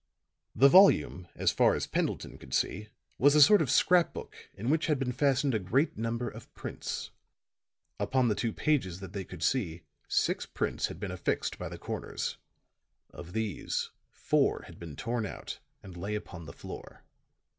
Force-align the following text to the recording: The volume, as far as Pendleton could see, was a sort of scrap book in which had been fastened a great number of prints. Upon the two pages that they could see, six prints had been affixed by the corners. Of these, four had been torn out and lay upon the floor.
The 0.55 0.67
volume, 0.67 1.27
as 1.35 1.51
far 1.51 1.75
as 1.75 1.85
Pendleton 1.85 2.39
could 2.39 2.55
see, 2.55 2.87
was 3.19 3.35
a 3.35 3.41
sort 3.43 3.61
of 3.61 3.69
scrap 3.69 4.15
book 4.15 4.35
in 4.55 4.71
which 4.71 4.87
had 4.87 4.97
been 4.97 5.11
fastened 5.11 5.53
a 5.53 5.59
great 5.59 5.95
number 5.95 6.27
of 6.27 6.51
prints. 6.55 7.11
Upon 7.99 8.27
the 8.27 8.33
two 8.33 8.51
pages 8.51 8.99
that 8.99 9.13
they 9.13 9.23
could 9.23 9.43
see, 9.43 9.83
six 10.07 10.47
prints 10.47 10.87
had 10.87 10.99
been 10.99 11.11
affixed 11.11 11.59
by 11.59 11.69
the 11.69 11.77
corners. 11.77 12.37
Of 13.11 13.33
these, 13.33 13.91
four 14.11 14.63
had 14.65 14.79
been 14.79 14.95
torn 14.95 15.27
out 15.27 15.59
and 15.83 15.95
lay 15.95 16.15
upon 16.15 16.45
the 16.45 16.53
floor. 16.53 17.03